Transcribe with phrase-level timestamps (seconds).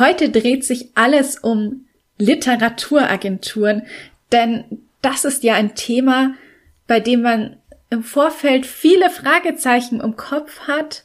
[0.00, 1.84] Heute dreht sich alles um
[2.16, 3.82] Literaturagenturen,
[4.32, 4.64] denn
[5.02, 6.32] das ist ja ein Thema,
[6.86, 7.56] bei dem man
[7.90, 11.04] im Vorfeld viele Fragezeichen im Kopf hat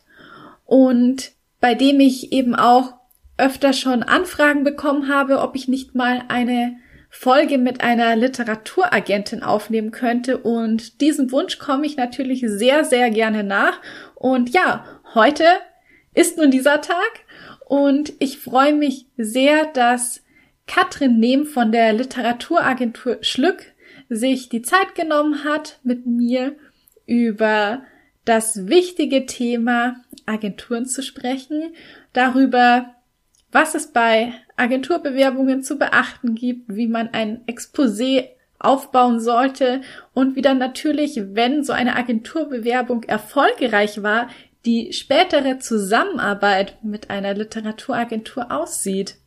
[0.65, 2.93] und bei dem ich eben auch
[3.37, 6.77] öfter schon Anfragen bekommen habe, ob ich nicht mal eine
[7.09, 10.37] Folge mit einer Literaturagentin aufnehmen könnte.
[10.37, 13.81] Und diesem Wunsch komme ich natürlich sehr, sehr gerne nach.
[14.15, 15.43] Und ja, heute
[16.13, 17.24] ist nun dieser Tag
[17.65, 20.23] und ich freue mich sehr, dass
[20.67, 23.73] Katrin Nehm von der Literaturagentur Schlück
[24.07, 26.55] sich die Zeit genommen hat, mit mir
[27.07, 27.81] über
[28.23, 31.73] das wichtige Thema Agenturen zu sprechen,
[32.13, 32.95] darüber,
[33.51, 38.29] was es bei Agenturbewerbungen zu beachten gibt, wie man ein Exposé
[38.59, 39.81] aufbauen sollte
[40.13, 44.29] und wie dann natürlich, wenn so eine Agenturbewerbung erfolgreich war,
[44.65, 49.17] die spätere Zusammenarbeit mit einer Literaturagentur aussieht.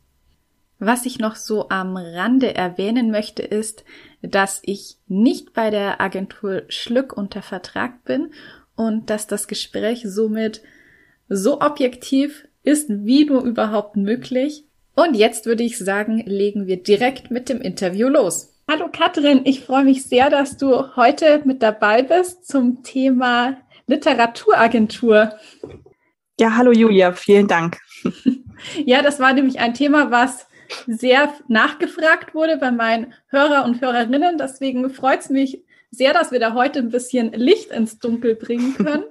[0.79, 3.83] Was ich noch so am Rande erwähnen möchte, ist,
[4.21, 8.31] dass ich nicht bei der Agentur Schlück unter Vertrag bin
[8.75, 10.61] und dass das Gespräch somit
[11.27, 14.65] so objektiv ist, wie nur überhaupt möglich.
[14.95, 18.53] Und jetzt würde ich sagen, legen wir direkt mit dem Interview los.
[18.69, 23.57] Hallo Katrin, ich freue mich sehr, dass du heute mit dabei bist zum Thema
[23.89, 25.33] Literaturagentur.
[26.39, 27.79] Ja, hallo Julia, vielen Dank.
[28.85, 30.45] ja, das war nämlich ein Thema, was
[30.85, 34.37] sehr nachgefragt wurde bei meinen Hörer und Hörerinnen.
[34.37, 38.75] Deswegen freut es mich sehr, dass wir da heute ein bisschen Licht ins Dunkel bringen
[38.75, 39.05] können.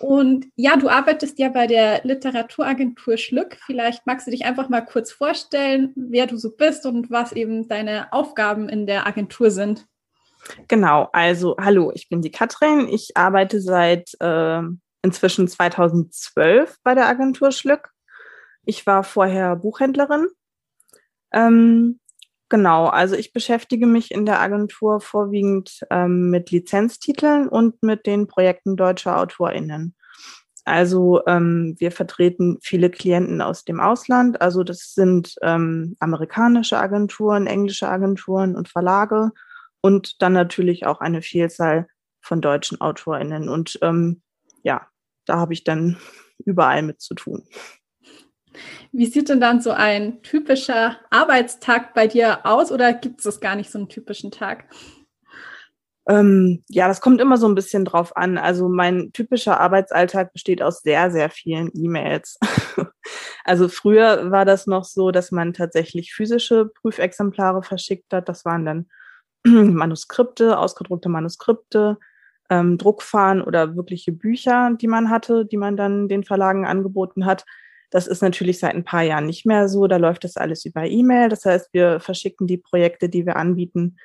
[0.00, 3.58] Und ja, du arbeitest ja bei der Literaturagentur Schlück.
[3.66, 7.68] Vielleicht magst du dich einfach mal kurz vorstellen, wer du so bist und was eben
[7.68, 9.86] deine Aufgaben in der Agentur sind.
[10.68, 12.88] Genau, also hallo, ich bin die Katrin.
[12.88, 14.62] Ich arbeite seit äh,
[15.02, 17.90] inzwischen 2012 bei der Agentur Schlück.
[18.64, 20.26] Ich war vorher Buchhändlerin.
[21.32, 22.00] Ähm,
[22.48, 28.26] genau, also ich beschäftige mich in der Agentur vorwiegend ähm, mit Lizenztiteln und mit den
[28.26, 29.94] Projekten deutscher AutorInnen.
[30.64, 34.42] Also ähm, wir vertreten viele Klienten aus dem Ausland.
[34.42, 39.30] Also das sind ähm, amerikanische Agenturen, englische Agenturen und Verlage
[39.80, 41.88] und dann natürlich auch eine Vielzahl
[42.20, 43.48] von deutschen AutorInnen.
[43.48, 44.22] Und ähm,
[44.62, 44.86] ja,
[45.24, 45.98] da habe ich dann
[46.44, 47.46] überall mit zu tun.
[48.92, 53.56] Wie sieht denn dann so ein typischer Arbeitstag bei dir aus oder gibt es gar
[53.56, 54.64] nicht so einen typischen Tag?
[56.08, 58.38] Ähm, ja, das kommt immer so ein bisschen drauf an.
[58.38, 62.38] Also mein typischer Arbeitsalltag besteht aus sehr, sehr vielen E-Mails.
[63.44, 68.28] also früher war das noch so, dass man tatsächlich physische Prüfexemplare verschickt hat.
[68.28, 68.88] Das waren dann
[69.46, 71.98] Manuskripte, ausgedruckte Manuskripte,
[72.50, 77.44] ähm, Druckfahren oder wirkliche Bücher, die man hatte, die man dann den Verlagen angeboten hat.
[77.90, 79.86] Das ist natürlich seit ein paar Jahren nicht mehr so.
[79.86, 81.28] Da läuft das alles über E-Mail.
[81.28, 83.96] Das heißt, wir verschicken die Projekte, die wir anbieten,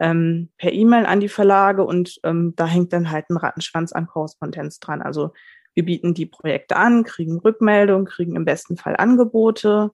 [0.00, 4.06] ähm, per E-Mail an die Verlage und ähm, da hängt dann halt ein Rattenschwanz an
[4.06, 5.02] Korrespondenz dran.
[5.02, 5.32] Also
[5.74, 9.90] wir bieten die Projekte an, kriegen Rückmeldungen, kriegen im besten Fall Angebote,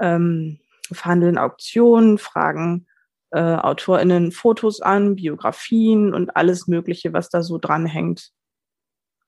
[0.00, 0.58] ähm,
[0.90, 2.86] verhandeln Auktionen, fragen
[3.30, 8.30] äh, AutorInnen Fotos an, Biografien und alles Mögliche, was da so dranhängt.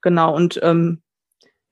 [0.03, 1.03] Genau, und ähm,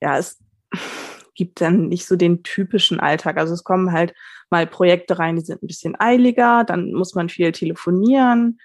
[0.01, 0.43] ja, es
[1.35, 3.37] gibt dann nicht so den typischen Alltag.
[3.37, 4.15] Also es kommen halt
[4.51, 8.59] mal Projekte rein, die sind ein bisschen eiliger, dann muss man viel telefonieren.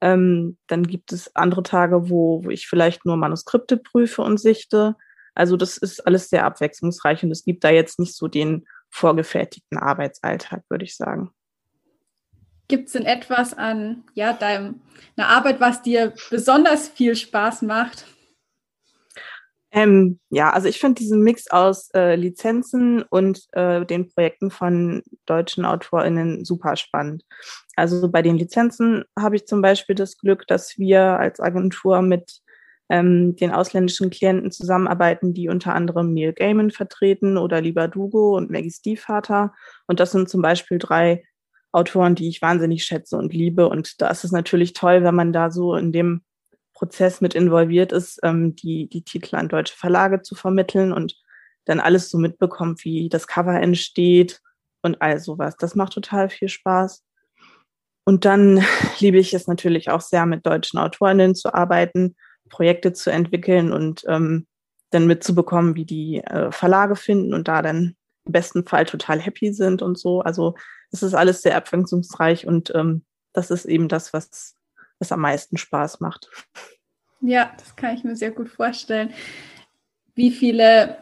[0.00, 4.96] Ähm, dann gibt es andere Tage, wo, wo ich vielleicht nur Manuskripte prüfe und sichte.
[5.34, 9.78] Also das ist alles sehr abwechslungsreich und es gibt da jetzt nicht so den vorgefertigten
[9.78, 11.32] Arbeitsalltag, würde ich sagen.
[12.68, 14.74] Gibt es denn etwas an ja, deiner
[15.16, 18.06] Arbeit, was dir besonders viel Spaß macht?
[19.70, 25.02] Ähm, ja, also ich finde diesen Mix aus äh, Lizenzen und äh, den Projekten von
[25.26, 27.24] deutschen AutorInnen super spannend.
[27.76, 32.40] Also bei den Lizenzen habe ich zum Beispiel das Glück, dass wir als Agentur mit
[32.88, 38.50] ähm, den ausländischen Klienten zusammenarbeiten, die unter anderem Neil Gaiman vertreten oder Lieber Dugo und
[38.50, 39.54] Maggie Stiefvater.
[39.86, 41.24] Und das sind zum Beispiel drei
[41.72, 43.68] Autoren, die ich wahnsinnig schätze und liebe.
[43.68, 46.22] Und da ist es natürlich toll, wenn man da so in dem
[46.72, 50.92] Prozess mit involviert ist, ähm, die, die Titel an deutsche Verlage zu vermitteln.
[50.92, 51.16] Und
[51.68, 54.40] dann alles so mitbekommt, wie das Cover entsteht
[54.82, 55.56] und all sowas.
[55.58, 57.04] Das macht total viel Spaß.
[58.04, 58.64] Und dann
[59.00, 62.16] liebe ich es natürlich auch sehr, mit deutschen Autorinnen zu arbeiten,
[62.48, 64.46] Projekte zu entwickeln und ähm,
[64.90, 67.94] dann mitzubekommen, wie die äh, Verlage finden und da dann
[68.28, 70.20] im besten Fall total happy sind und so.
[70.20, 70.54] Also
[70.92, 73.02] es ist alles sehr abwechslungsreich und ähm,
[73.32, 74.54] das ist eben das, was,
[74.98, 76.30] was am meisten Spaß macht.
[77.20, 79.10] Ja, das kann ich mir sehr gut vorstellen.
[80.14, 80.98] Wie viele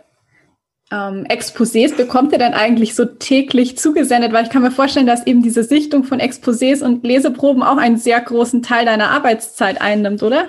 [0.90, 4.32] ähm, Exposés bekommt ihr denn eigentlich so täglich zugesendet?
[4.32, 7.98] Weil ich kann mir vorstellen, dass eben diese Sichtung von Exposés und Leseproben auch einen
[7.98, 10.48] sehr großen Teil deiner Arbeitszeit einnimmt, oder?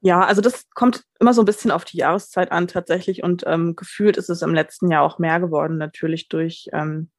[0.00, 3.74] Ja, also das kommt immer so ein bisschen auf die Jahreszeit an tatsächlich und ähm,
[3.74, 7.10] gefühlt ist es im letzten Jahr auch mehr geworden, natürlich durch, ähm,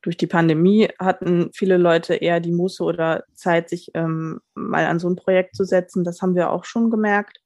[0.00, 4.98] durch die Pandemie hatten viele Leute eher die Muße oder Zeit, sich ähm, mal an
[4.98, 6.04] so ein Projekt zu setzen.
[6.04, 7.40] Das haben wir auch schon gemerkt.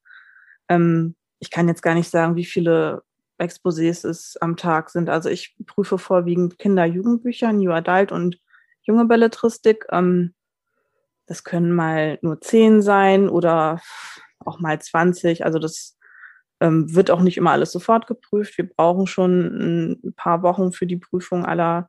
[0.68, 3.02] Ähm, ich kann jetzt gar nicht sagen, wie viele
[3.38, 5.08] Exposés es am Tag sind.
[5.08, 8.38] Also ich prüfe vorwiegend Kinder-Jugendbücher, New Adult und
[8.82, 9.86] junge Belletristik.
[9.90, 10.34] Ähm,
[11.26, 13.80] das können mal nur zehn sein oder
[14.44, 15.44] auch mal 20.
[15.44, 15.98] Also das
[16.60, 18.58] ähm, wird auch nicht immer alles sofort geprüft.
[18.58, 21.88] Wir brauchen schon ein paar Wochen für die Prüfung aller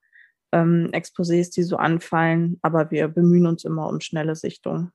[0.51, 4.91] ähm, Exposés, die so anfallen, aber wir bemühen uns immer um schnelle Sichtung.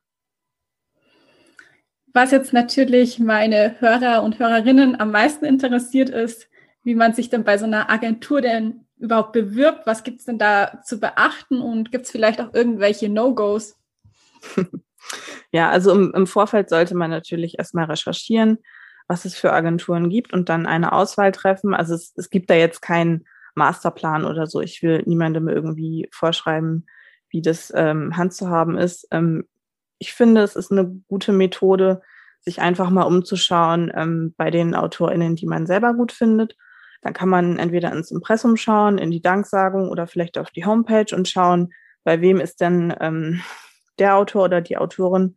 [2.13, 6.49] Was jetzt natürlich meine Hörer und Hörerinnen am meisten interessiert ist,
[6.83, 9.87] wie man sich denn bei so einer Agentur denn überhaupt bewirbt.
[9.87, 13.77] Was gibt es denn da zu beachten und gibt es vielleicht auch irgendwelche No-Gos?
[15.53, 18.59] Ja, also im, im Vorfeld sollte man natürlich erstmal recherchieren,
[19.09, 21.75] was es für Agenturen gibt und dann eine Auswahl treffen.
[21.75, 23.25] Also es, es gibt da jetzt keinen
[23.55, 24.61] Masterplan oder so.
[24.61, 26.87] Ich will niemandem irgendwie vorschreiben,
[27.31, 29.09] wie das ähm, handzuhaben ist.
[29.11, 29.45] Ähm,
[29.99, 32.03] ich finde, es ist eine gute Methode,
[32.41, 36.57] sich einfach mal umzuschauen ähm, bei den AutorInnen, die man selber gut findet.
[37.03, 41.15] Dann kann man entweder ins Impressum schauen, in die Danksagung oder vielleicht auf die Homepage
[41.15, 41.73] und schauen,
[42.05, 43.41] bei wem ist denn ähm,
[43.99, 45.37] der Autor oder die Autorin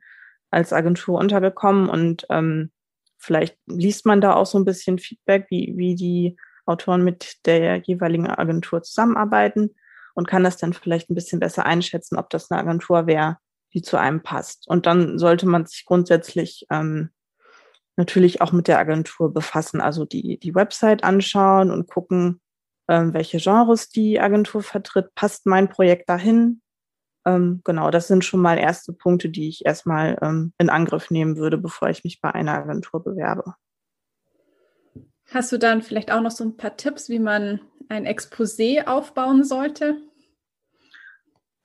[0.51, 2.71] als Agentur untergekommen und ähm,
[3.17, 7.77] vielleicht liest man da auch so ein bisschen Feedback, wie, wie die Autoren mit der
[7.77, 9.75] jeweiligen Agentur zusammenarbeiten
[10.15, 13.38] und kann das dann vielleicht ein bisschen besser einschätzen, ob das eine Agentur wäre,
[13.73, 14.67] die zu einem passt.
[14.67, 17.09] Und dann sollte man sich grundsätzlich ähm,
[17.97, 22.41] natürlich auch mit der Agentur befassen, also die, die Website anschauen und gucken,
[22.88, 25.13] ähm, welche Genres die Agentur vertritt.
[25.15, 26.61] Passt mein Projekt dahin?
[27.25, 31.38] Ähm, genau, das sind schon mal erste Punkte, die ich erstmal ähm, in Angriff nehmen
[31.38, 33.56] würde, bevor ich mich bei einer Agentur bewerbe.
[35.31, 39.44] Hast du dann vielleicht auch noch so ein paar Tipps, wie man ein Exposé aufbauen
[39.44, 39.98] sollte?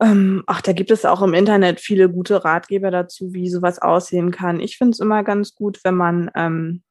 [0.01, 4.33] Ähm, ach, da gibt es auch im Internet viele gute Ratgeber dazu, wie sowas aussehen
[4.33, 4.61] kann.
[4.61, 6.83] Ich finde es immer ganz gut, wenn man ähm,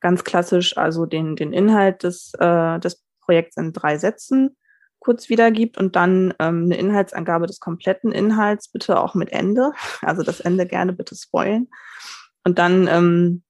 [0.00, 4.56] ganz klassisch also den, den Inhalt des, äh, des Projekts in drei Sätzen
[5.02, 9.72] kurz wiedergibt und dann ähm, eine Inhaltsangabe des kompletten Inhalts, bitte auch mit Ende.
[10.00, 11.68] Also das Ende gerne bitte spoilen.
[12.44, 13.42] Und dann ähm,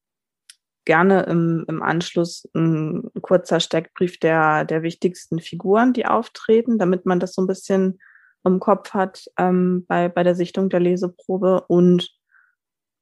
[0.85, 7.21] gerne im, im Anschluss ein kurzer Steckbrief der, der wichtigsten Figuren, die auftreten, damit man
[7.21, 8.01] das so ein bisschen
[8.45, 11.65] im Kopf hat ähm, bei, bei der Sichtung der Leseprobe.
[11.69, 12.11] Und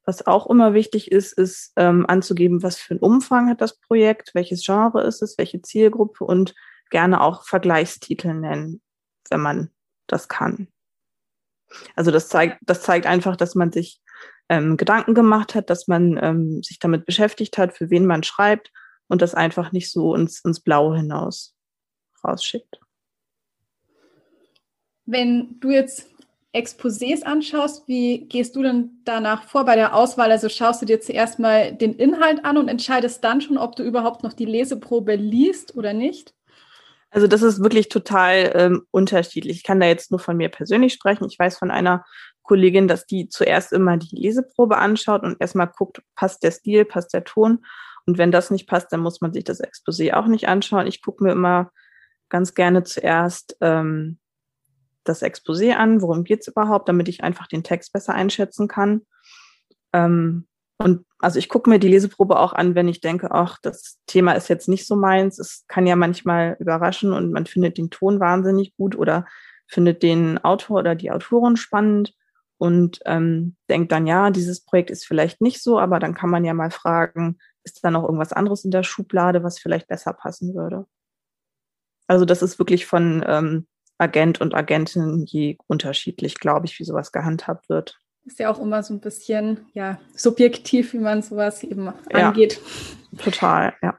[0.04, 4.34] was auch immer wichtig ist, ist ähm, anzugeben, was für einen Umfang hat das Projekt,
[4.34, 6.54] welches Genre ist es, welche Zielgruppe und
[6.90, 8.82] gerne auch Vergleichstitel nennen,
[9.30, 9.70] wenn man
[10.06, 10.68] das kann.
[11.94, 14.00] Also das zeigt, das zeigt einfach, dass man sich
[14.48, 18.72] ähm, Gedanken gemacht hat, dass man ähm, sich damit beschäftigt hat, für wen man schreibt
[19.08, 21.54] und das einfach nicht so ins, ins Blaue hinaus
[22.24, 22.80] rausschickt.
[25.06, 26.08] Wenn du jetzt
[26.52, 30.32] Exposés anschaust, wie gehst du denn danach vor bei der Auswahl?
[30.32, 33.84] Also schaust du dir zuerst mal den Inhalt an und entscheidest dann schon, ob du
[33.84, 36.34] überhaupt noch die Leseprobe liest oder nicht?
[37.10, 39.58] Also das ist wirklich total ähm, unterschiedlich.
[39.58, 41.26] Ich kann da jetzt nur von mir persönlich sprechen.
[41.28, 42.04] Ich weiß von einer
[42.42, 47.12] Kollegin, dass die zuerst immer die Leseprobe anschaut und erstmal guckt, passt der Stil, passt
[47.12, 47.64] der Ton.
[48.06, 50.86] Und wenn das nicht passt, dann muss man sich das Exposé auch nicht anschauen.
[50.86, 51.72] Ich gucke mir immer
[52.28, 54.18] ganz gerne zuerst ähm,
[55.04, 59.02] das Exposé an, worum geht's überhaupt, damit ich einfach den Text besser einschätzen kann.
[59.92, 60.46] Ähm,
[60.82, 64.32] und also ich gucke mir die Leseprobe auch an, wenn ich denke, ach, das Thema
[64.32, 65.38] ist jetzt nicht so meins.
[65.38, 69.26] Es kann ja manchmal überraschen und man findet den Ton wahnsinnig gut oder
[69.68, 72.14] findet den Autor oder die Autorin spannend
[72.56, 76.46] und ähm, denkt dann, ja, dieses Projekt ist vielleicht nicht so, aber dann kann man
[76.46, 80.54] ja mal fragen, ist da noch irgendwas anderes in der Schublade, was vielleicht besser passen
[80.54, 80.86] würde?
[82.06, 83.66] Also das ist wirklich von ähm,
[83.98, 87.99] Agent und Agentin je unterschiedlich, glaube ich, wie sowas gehandhabt wird.
[88.24, 92.60] Ist ja auch immer so ein bisschen ja subjektiv, wie man sowas eben ja, angeht.
[93.18, 93.98] Total, ja.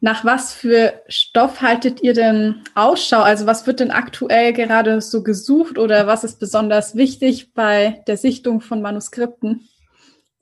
[0.00, 3.20] Nach was für Stoff haltet ihr denn Ausschau?
[3.20, 8.16] Also was wird denn aktuell gerade so gesucht oder was ist besonders wichtig bei der
[8.16, 9.68] Sichtung von Manuskripten?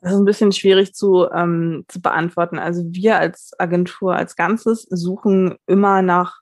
[0.02, 2.59] Das ist ein bisschen schwierig zu, ähm, zu beantworten.
[2.59, 6.40] Also wir als Agentur als Ganzes suchen immer nach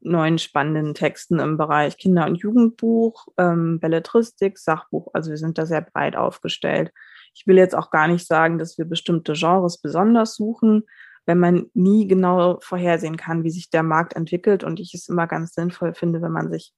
[0.00, 5.08] neuen spannenden Texten im Bereich Kinder- und Jugendbuch, ähm, Belletristik, Sachbuch.
[5.12, 6.92] Also wir sind da sehr breit aufgestellt.
[7.34, 10.84] Ich will jetzt auch gar nicht sagen, dass wir bestimmte Genres besonders suchen,
[11.26, 14.64] wenn man nie genau vorhersehen kann, wie sich der Markt entwickelt.
[14.64, 16.72] Und ich es immer ganz sinnvoll finde, wenn man sich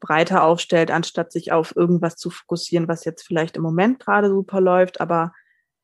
[0.00, 4.60] breiter aufstellt, anstatt sich auf irgendwas zu fokussieren, was jetzt vielleicht im Moment gerade super
[4.60, 5.00] läuft.
[5.00, 5.32] Aber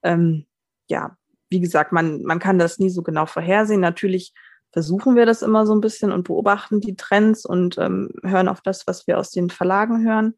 [0.02, 0.46] ähm,
[0.88, 1.16] ja,
[1.50, 3.80] wie gesagt, man, man kann das nie so genau vorhersehen.
[3.80, 4.32] Natürlich
[4.74, 8.60] versuchen wir das immer so ein bisschen und beobachten die Trends und ähm, hören auf
[8.60, 10.34] das, was wir aus den Verlagen hören.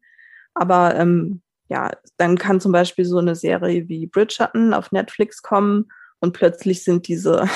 [0.53, 5.87] Aber ähm, ja, dann kann zum Beispiel so eine Serie wie Bridgerton auf Netflix kommen
[6.19, 7.49] und plötzlich sind diese,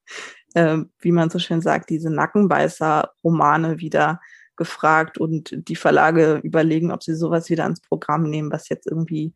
[0.54, 4.20] äh, wie man so schön sagt, diese Nackenbeißer-Romane wieder
[4.54, 9.34] gefragt und die Verlage überlegen, ob sie sowas wieder ins Programm nehmen, was jetzt irgendwie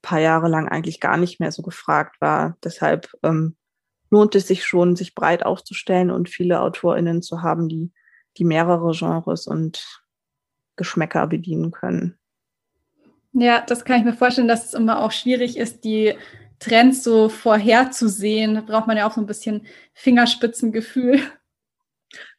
[0.00, 2.56] paar Jahre lang eigentlich gar nicht mehr so gefragt war.
[2.62, 3.56] Deshalb ähm,
[4.10, 7.92] lohnt es sich schon, sich breit aufzustellen und viele AutorInnen zu haben, die,
[8.38, 10.02] die mehrere Genres und
[10.76, 12.18] Geschmäcker bedienen können.
[13.32, 16.14] Ja, das kann ich mir vorstellen, dass es immer auch schwierig ist, die
[16.58, 18.54] Trends so vorherzusehen.
[18.54, 21.20] Da braucht man ja auch so ein bisschen Fingerspitzengefühl.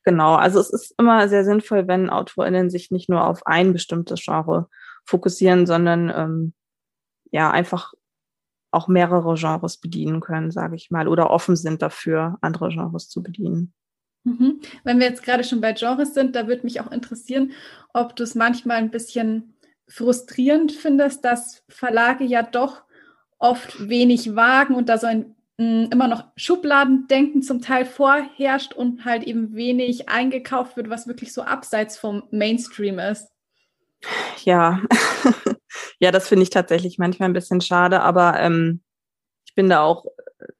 [0.03, 4.23] Genau, also es ist immer sehr sinnvoll, wenn AutorInnen sich nicht nur auf ein bestimmtes
[4.23, 4.69] Genre
[5.05, 6.53] fokussieren, sondern ähm,
[7.31, 7.93] ja einfach
[8.77, 13.23] auch mehrere Genres bedienen können, sage ich mal, oder offen sind dafür, andere Genres zu
[13.23, 13.73] bedienen.
[14.23, 14.59] Mhm.
[14.83, 17.51] Wenn wir jetzt gerade schon bei Genres sind, da würde mich auch interessieren,
[17.93, 19.55] ob du es manchmal ein bisschen
[19.87, 22.83] frustrierend findest, dass Verlage ja doch
[23.39, 28.73] oft wenig wagen und da so ein mh, mm, immer noch Schubladendenken zum Teil vorherrscht
[28.73, 33.29] und halt eben wenig eingekauft wird, was wirklich so abseits vom Mainstream ist.
[34.43, 34.81] Ja,
[35.99, 38.81] ja, das finde ich tatsächlich manchmal ein bisschen schade, aber ähm,
[39.45, 40.05] ich bin da auch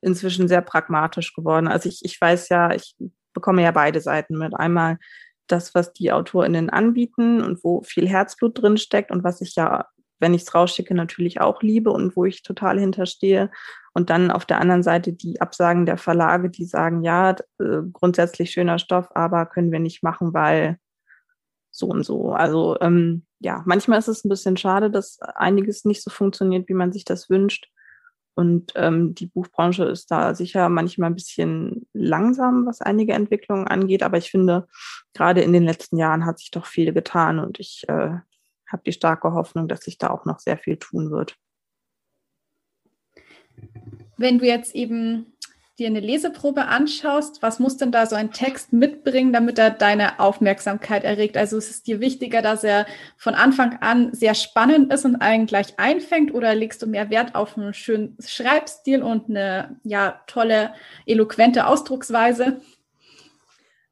[0.02, 1.68] inzwischen sehr pragmatisch geworden.
[1.68, 2.96] Also ich, ich weiß ja, ich
[3.34, 4.56] bekomme ja beide Seiten mit.
[4.56, 4.98] Einmal
[5.48, 9.86] das, was die AutorInnen anbieten und wo viel Herzblut drin steckt und was ich ja,
[10.20, 13.52] wenn ich es rausschicke, natürlich auch liebe und wo ich total hinterstehe.
[13.94, 18.52] Und dann auf der anderen Seite die Absagen der Verlage, die sagen, ja, äh, grundsätzlich
[18.52, 20.78] schöner Stoff, aber können wir nicht machen, weil
[21.78, 22.32] so und so.
[22.32, 26.74] Also ähm, ja, manchmal ist es ein bisschen schade, dass einiges nicht so funktioniert, wie
[26.74, 27.70] man sich das wünscht.
[28.34, 34.04] Und ähm, die Buchbranche ist da sicher manchmal ein bisschen langsam, was einige Entwicklungen angeht.
[34.04, 34.68] Aber ich finde,
[35.14, 38.12] gerade in den letzten Jahren hat sich doch viel getan und ich äh,
[38.68, 41.36] habe die starke Hoffnung, dass sich da auch noch sehr viel tun wird.
[44.18, 45.34] Wenn du jetzt eben
[45.78, 50.20] dir eine Leseprobe anschaust, was muss denn da so ein Text mitbringen, damit er deine
[50.20, 51.38] Aufmerksamkeit erregt?
[51.38, 55.46] Also ist es dir wichtiger, dass er von Anfang an sehr spannend ist und einen
[55.46, 60.74] gleich einfängt oder legst du mehr Wert auf einen schönen Schreibstil und eine ja tolle,
[61.06, 62.62] eloquente Ausdrucksweise?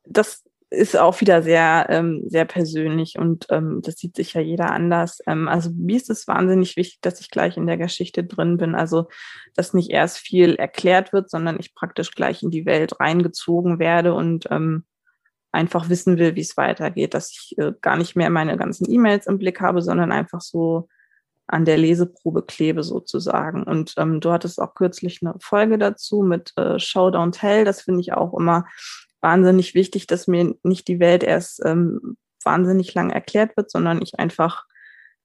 [0.08, 0.45] Das
[0.76, 5.20] ist auch wieder sehr, ähm, sehr persönlich und ähm, das sieht sich ja jeder anders.
[5.28, 8.76] Ähm, also mir ist es wahnsinnig wichtig, dass ich gleich in der Geschichte drin bin.
[8.76, 9.08] Also
[9.56, 14.14] dass nicht erst viel erklärt wird, sondern ich praktisch gleich in die Welt reingezogen werde
[14.14, 14.86] und ähm,
[15.52, 19.26] einfach wissen will, wie es weitergeht, dass ich äh, gar nicht mehr meine ganzen E-Mails
[19.28, 20.90] im Blick habe, sondern einfach so
[21.48, 23.64] an der Leseprobe klebe sozusagen.
[23.64, 27.66] Und ähm, du hattest auch kürzlich eine Folge dazu mit äh, Show Tell.
[27.66, 28.66] Das finde ich auch immer
[29.22, 34.20] wahnsinnig wichtig, dass mir nicht die Welt erst ähm, wahnsinnig lang erklärt wird, sondern ich
[34.20, 34.66] einfach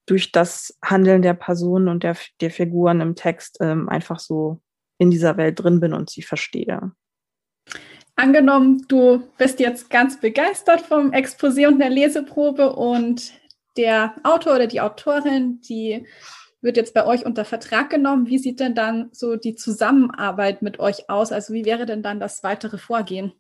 [0.06, 4.60] durch das Handeln der Personen und der, der Figuren im Text ähm, einfach so
[4.98, 6.92] in dieser Welt drin bin und sie verstehe.
[8.16, 13.32] Angenommen, du bist jetzt ganz begeistert vom Exposé und der Leseprobe und
[13.76, 16.06] der Autor oder die Autorin, die
[16.60, 18.26] wird jetzt bei euch unter Vertrag genommen.
[18.26, 21.32] Wie sieht denn dann so die Zusammenarbeit mit euch aus?
[21.32, 23.32] Also wie wäre denn dann das weitere Vorgehen?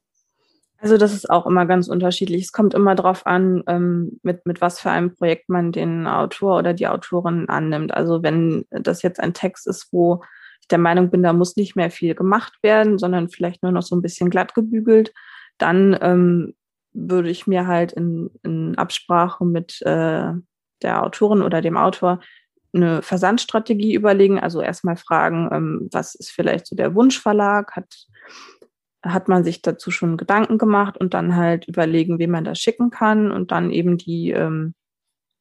[0.82, 2.44] Also das ist auch immer ganz unterschiedlich.
[2.44, 6.58] Es kommt immer darauf an, ähm, mit, mit was für einem Projekt man den Autor
[6.58, 7.92] oder die Autorin annimmt.
[7.92, 10.22] Also wenn das jetzt ein Text ist, wo
[10.62, 13.82] ich der Meinung bin, da muss nicht mehr viel gemacht werden, sondern vielleicht nur noch
[13.82, 15.12] so ein bisschen glatt gebügelt,
[15.58, 16.54] dann ähm,
[16.94, 20.32] würde ich mir halt in, in Absprache mit äh,
[20.82, 22.20] der Autorin oder dem Autor
[22.72, 24.40] eine Versandstrategie überlegen.
[24.40, 27.76] Also erstmal fragen, ähm, was ist vielleicht so der Wunschverlag?
[27.76, 28.06] Hat
[29.02, 32.90] hat man sich dazu schon Gedanken gemacht und dann halt überlegen, wem man das schicken
[32.90, 34.74] kann und dann eben die, ähm,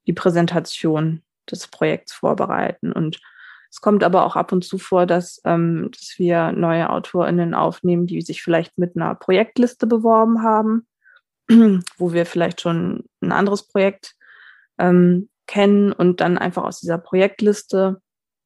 [0.08, 2.92] die Präsentation des Projekts vorbereiten.
[2.92, 3.20] Und
[3.70, 8.08] es kommt aber auch ab und zu vor, dass, ähm, dass wir neue AutorInnen aufnehmen,
[8.08, 10.88] die sich vielleicht mit einer Projektliste beworben haben,
[11.98, 14.16] wo wir vielleicht schon ein anderes Projekt
[14.78, 18.02] ähm, kennen und dann einfach aus dieser Projektliste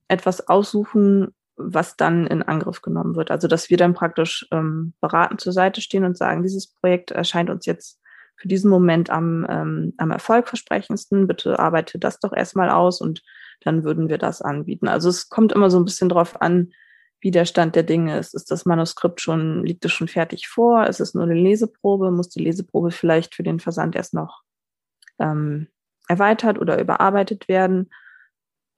[0.07, 3.31] etwas aussuchen, was dann in Angriff genommen wird.
[3.31, 7.49] Also dass wir dann praktisch ähm, beratend zur Seite stehen und sagen, dieses Projekt erscheint
[7.49, 7.99] uns jetzt
[8.35, 11.27] für diesen Moment am, ähm, am erfolgversprechendsten.
[11.27, 13.21] Bitte arbeite das doch erstmal aus und
[13.61, 14.87] dann würden wir das anbieten.
[14.87, 16.73] Also es kommt immer so ein bisschen drauf an,
[17.21, 18.33] wie der Stand der Dinge ist.
[18.33, 20.87] Ist das Manuskript schon, liegt es schon fertig vor?
[20.87, 22.11] Ist es nur eine Leseprobe?
[22.11, 24.41] Muss die Leseprobe vielleicht für den Versand erst noch
[25.19, 25.67] ähm,
[26.09, 27.91] erweitert oder überarbeitet werden?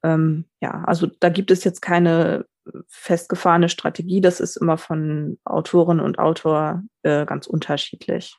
[0.04, 2.46] Ähm, ja, also da gibt es jetzt keine
[2.88, 4.20] festgefahrene Strategie.
[4.20, 8.36] Das ist immer von Autorin und Autor äh, ganz unterschiedlich.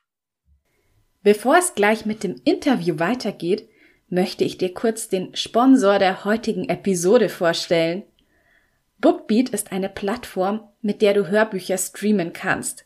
[1.23, 3.67] Bevor es gleich mit dem Interview weitergeht,
[4.09, 8.03] möchte ich dir kurz den Sponsor der heutigen Episode vorstellen.
[8.99, 12.85] Bookbeat ist eine Plattform, mit der du Hörbücher streamen kannst.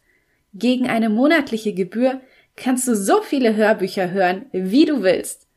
[0.54, 2.22] Gegen eine monatliche Gebühr
[2.56, 5.48] kannst du so viele Hörbücher hören, wie du willst.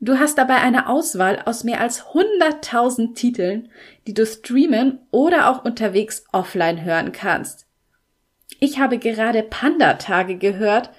[0.00, 3.68] Du hast dabei eine Auswahl aus mehr als 100.000 Titeln,
[4.06, 7.66] die du streamen oder auch unterwegs offline hören kannst.
[8.60, 10.90] Ich habe gerade Panda-Tage gehört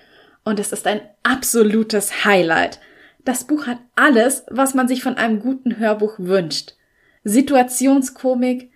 [0.43, 2.79] und es ist ein absolutes Highlight.
[3.23, 6.73] Das Buch hat alles, was man sich von einem guten Hörbuch wünscht.
[7.23, 8.71] Situationskomik,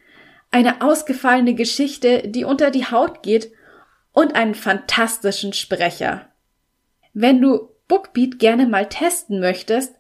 [0.52, 3.52] eine ausgefallene Geschichte, die unter die Haut geht
[4.12, 6.30] und einen fantastischen Sprecher.
[7.14, 9.96] Wenn du Bookbeat gerne mal testen möchtest,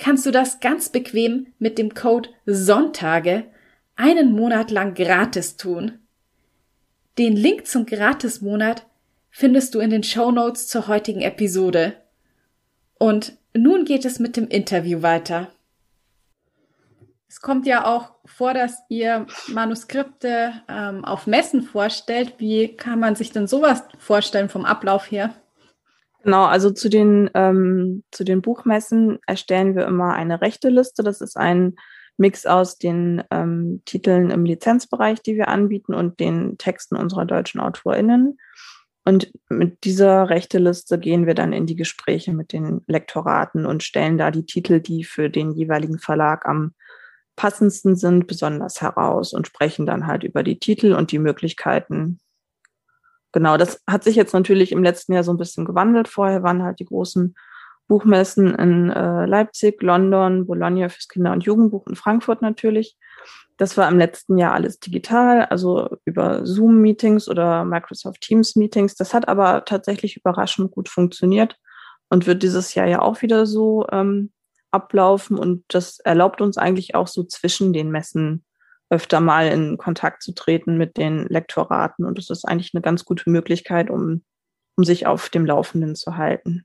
[0.00, 3.44] kannst du das ganz bequem mit dem Code Sonntage
[3.96, 5.98] einen Monat lang gratis tun.
[7.18, 8.86] Den Link zum Gratismonat
[9.30, 11.96] findest du in den Show Notes zur heutigen Episode.
[12.98, 15.52] Und nun geht es mit dem Interview weiter.
[17.28, 22.34] Es kommt ja auch vor, dass ihr Manuskripte ähm, auf Messen vorstellt.
[22.38, 25.34] Wie kann man sich denn sowas vorstellen vom Ablauf her?
[26.22, 31.02] Genau, also zu den, ähm, zu den Buchmessen erstellen wir immer eine Rechteliste.
[31.02, 31.76] Das ist ein
[32.18, 37.60] Mix aus den ähm, Titeln im Lizenzbereich, die wir anbieten, und den Texten unserer deutschen
[37.60, 38.38] AutorInnen.
[39.06, 44.18] Und mit dieser Rechteliste gehen wir dann in die Gespräche mit den Lektoraten und stellen
[44.18, 46.74] da die Titel, die für den jeweiligen Verlag am
[47.34, 52.20] passendsten sind, besonders heraus und sprechen dann halt über die Titel und die Möglichkeiten,
[53.32, 56.08] genau, das hat sich jetzt natürlich im letzten Jahr so ein bisschen gewandelt.
[56.08, 57.34] Vorher waren halt die großen
[57.88, 62.96] Buchmessen in äh, Leipzig, London, Bologna fürs Kinder- und Jugendbuch in Frankfurt natürlich.
[63.56, 68.94] Das war im letzten Jahr alles digital, also über Zoom-Meetings oder Microsoft Teams-Meetings.
[68.94, 71.56] Das hat aber tatsächlich überraschend gut funktioniert
[72.08, 74.30] und wird dieses Jahr ja auch wieder so ähm,
[74.70, 75.36] ablaufen.
[75.36, 78.44] Und das erlaubt uns eigentlich auch so zwischen den Messen
[78.90, 82.04] öfter mal in Kontakt zu treten mit den Lektoraten.
[82.04, 84.22] Und das ist eigentlich eine ganz gute Möglichkeit, um,
[84.76, 86.64] um sich auf dem Laufenden zu halten.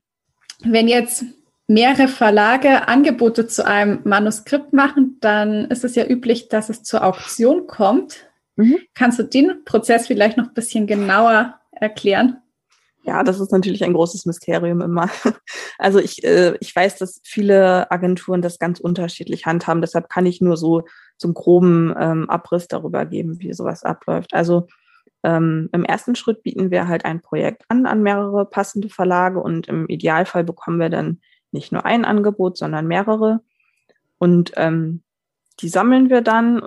[0.62, 1.24] Wenn jetzt
[1.68, 7.04] mehrere Verlage Angebote zu einem Manuskript machen, dann ist es ja üblich, dass es zur
[7.04, 8.28] Auktion kommt.
[8.56, 8.78] Mhm.
[8.94, 12.38] Kannst du den Prozess vielleicht noch ein bisschen genauer erklären?
[13.06, 15.08] Ja, das ist natürlich ein großes Mysterium immer.
[15.78, 19.82] Also ich, äh, ich weiß, dass viele Agenturen das ganz unterschiedlich handhaben.
[19.82, 20.84] Deshalb kann ich nur so
[21.18, 24.32] zum groben ähm, Abriss darüber geben, wie sowas abläuft.
[24.34, 24.66] Also
[25.22, 29.68] ähm, im ersten Schritt bieten wir halt ein Projekt an an mehrere passende Verlage und
[29.68, 31.20] im Idealfall bekommen wir dann
[31.52, 33.40] nicht nur ein Angebot, sondern mehrere.
[34.18, 35.02] Und ähm,
[35.60, 36.62] die sammeln wir dann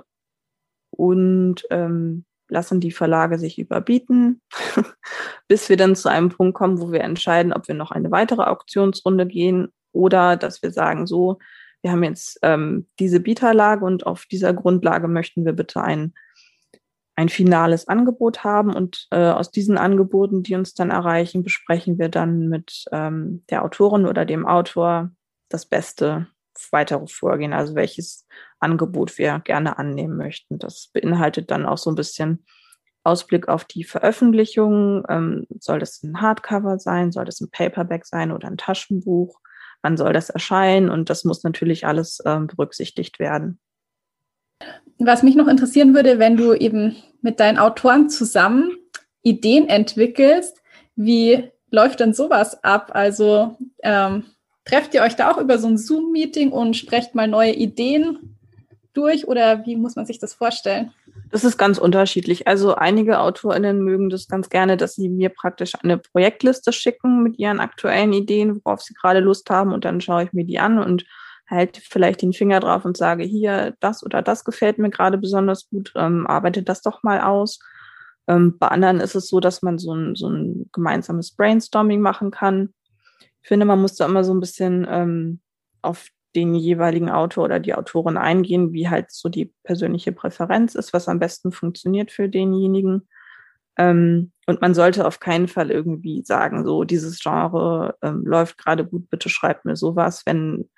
[0.90, 4.40] und ähm, lassen die Verlage sich überbieten,
[5.48, 8.42] bis wir dann zu einem Punkt kommen, wo wir entscheiden, ob wir noch eine weitere
[8.42, 11.38] Auktionsrunde gehen oder dass wir sagen, so,
[11.82, 16.12] wir haben jetzt ähm, diese Bieterlage und auf dieser Grundlage möchten wir bitte ein,
[17.16, 18.74] ein finales Angebot haben.
[18.74, 23.64] Und äh, aus diesen Angeboten, die uns dann erreichen, besprechen wir dann mit ähm, der
[23.64, 25.10] Autorin oder dem Autor
[25.48, 26.26] das beste
[26.70, 28.26] weitere Vorgehen, also welches
[28.60, 30.58] Angebot wir gerne annehmen möchten.
[30.58, 32.44] Das beinhaltet dann auch so ein bisschen
[33.02, 35.04] Ausblick auf die Veröffentlichung.
[35.08, 37.12] Ähm, soll das ein Hardcover sein?
[37.12, 39.40] Soll das ein Paperback sein oder ein Taschenbuch?
[39.82, 40.90] Wann soll das erscheinen?
[40.90, 43.58] Und das muss natürlich alles ähm, berücksichtigt werden.
[44.98, 48.76] Was mich noch interessieren würde, wenn du eben mit deinen Autoren zusammen
[49.22, 50.60] Ideen entwickelst,
[50.96, 52.90] wie läuft denn sowas ab?
[52.92, 54.24] Also ähm,
[54.66, 58.36] trefft ihr euch da auch über so ein Zoom-Meeting und sprecht mal neue Ideen
[58.92, 60.92] durch oder wie muss man sich das vorstellen?
[61.30, 62.46] Das ist ganz unterschiedlich.
[62.46, 67.38] Also einige AutorInnen mögen das ganz gerne, dass sie mir praktisch eine Projektliste schicken mit
[67.38, 70.78] ihren aktuellen Ideen, worauf sie gerade Lust haben und dann schaue ich mir die an
[70.78, 71.04] und
[71.50, 75.68] halte vielleicht den Finger drauf und sage, hier, das oder das gefällt mir gerade besonders
[75.68, 77.58] gut, ähm, arbeite das doch mal aus.
[78.28, 82.30] Ähm, bei anderen ist es so, dass man so ein, so ein gemeinsames Brainstorming machen
[82.30, 82.72] kann.
[83.42, 85.40] Ich finde, man muss da immer so ein bisschen ähm,
[85.82, 90.92] auf den jeweiligen Autor oder die Autorin eingehen, wie halt so die persönliche Präferenz ist,
[90.92, 93.08] was am besten funktioniert für denjenigen.
[93.76, 98.84] Ähm, und man sollte auf keinen Fall irgendwie sagen, so dieses Genre ähm, läuft gerade
[98.84, 100.68] gut, bitte schreibt mir sowas, wenn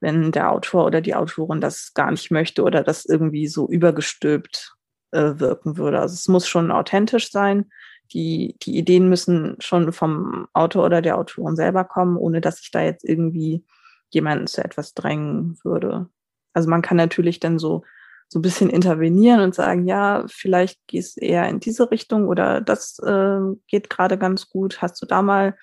[0.00, 4.74] wenn der Autor oder die Autorin das gar nicht möchte oder das irgendwie so übergestülpt
[5.10, 6.00] äh, wirken würde.
[6.00, 7.70] Also es muss schon authentisch sein.
[8.12, 12.70] Die, die Ideen müssen schon vom Autor oder der Autorin selber kommen, ohne dass ich
[12.70, 13.64] da jetzt irgendwie
[14.10, 16.08] jemanden zu etwas drängen würde.
[16.52, 17.84] Also man kann natürlich dann so,
[18.28, 22.60] so ein bisschen intervenieren und sagen, ja, vielleicht gehst du eher in diese Richtung oder
[22.60, 25.56] das äh, geht gerade ganz gut, hast du da mal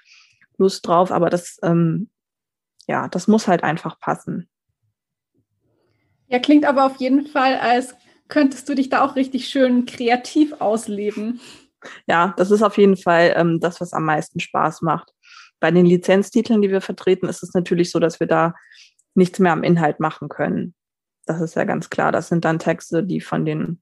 [0.57, 2.09] Lust drauf, aber das ähm,
[2.87, 4.49] ja, das muss halt einfach passen.
[6.27, 7.95] Ja, klingt aber auf jeden Fall, als
[8.27, 11.39] könntest du dich da auch richtig schön kreativ ausleben.
[12.07, 15.13] Ja, das ist auf jeden Fall ähm, das, was am meisten Spaß macht.
[15.65, 18.53] Bei den Lizenztiteln, die wir vertreten, ist es natürlich so, dass wir da
[19.15, 20.75] nichts mehr am Inhalt machen können.
[21.25, 22.11] Das ist ja ganz klar.
[22.11, 23.81] Das sind dann Texte, die von den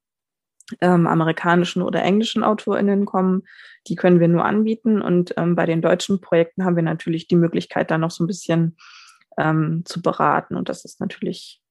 [0.80, 3.44] ähm, amerikanischen oder englischen AutorInnen kommen.
[3.88, 5.02] Die können wir nur anbieten.
[5.02, 8.28] Und ähm, bei den deutschen Projekten haben wir natürlich die Möglichkeit, da noch so ein
[8.28, 8.78] bisschen
[9.38, 10.56] ähm, zu beraten.
[10.56, 11.62] Und das ist natürlich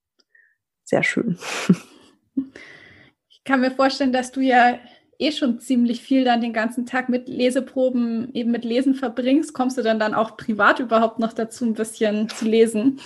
[0.85, 1.39] sehr schön.
[3.31, 4.79] Ich kann mir vorstellen, dass du ja
[5.23, 9.55] eh schon ziemlich viel dann den ganzen Tag mit Leseproben, eben mit Lesen verbringst.
[9.55, 13.01] Kommst du dann dann auch privat überhaupt noch dazu, ein bisschen zu lesen?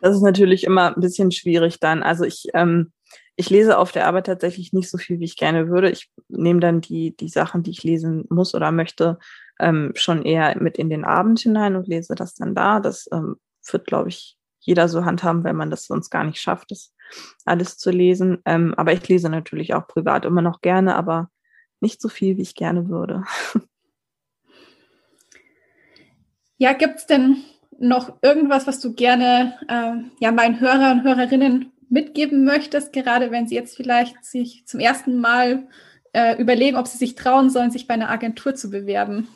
[0.00, 2.02] Das ist natürlich immer ein bisschen schwierig dann.
[2.02, 2.92] Also ich ähm,
[3.38, 5.90] ich lese auf der Arbeit tatsächlich nicht so viel, wie ich gerne würde.
[5.90, 9.16] Ich nehme dann die, die Sachen, die ich lesen muss oder möchte,
[9.60, 12.80] ähm, schon eher mit in den Abend hinein und lese das dann da.
[12.80, 13.36] Das ähm,
[13.70, 16.92] wird, glaube ich, jeder so handhaben, wenn man das sonst gar nicht schafft, das
[17.44, 18.38] alles zu lesen.
[18.44, 21.30] Ähm, aber ich lese natürlich auch privat immer noch gerne, aber
[21.80, 23.24] nicht so viel, wie ich gerne würde.
[26.60, 27.36] Ja, gibt es denn
[27.78, 33.46] noch irgendwas, was du gerne äh, ja, meinen Hörer und Hörerinnen mitgeben möchtest, gerade wenn
[33.46, 35.68] Sie jetzt vielleicht sich zum ersten Mal
[36.12, 39.28] äh, überlegen, ob Sie sich trauen sollen, sich bei einer Agentur zu bewerben?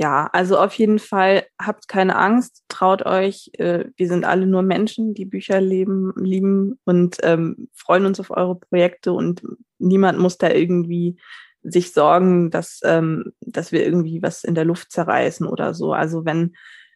[0.00, 3.50] Ja, also auf jeden Fall habt keine Angst, traut euch.
[3.58, 8.30] Äh, wir sind alle nur Menschen, die Bücher leben, lieben und ähm, freuen uns auf
[8.30, 9.42] eure Projekte und
[9.78, 11.18] niemand muss da irgendwie
[11.62, 15.92] sich sorgen, dass, ähm, dass wir irgendwie was in der Luft zerreißen oder so.
[15.92, 16.54] Also wenn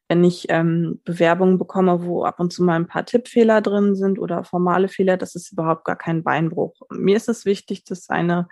[0.09, 4.19] wenn ich ähm, Bewerbungen bekomme, wo ab und zu mal ein paar Tippfehler drin sind
[4.19, 6.75] oder formale Fehler, das ist überhaupt gar kein Beinbruch.
[6.91, 8.49] Mir ist es wichtig, dass eine